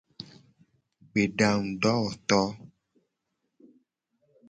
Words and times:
Gbedangudowoto. 1.09 2.41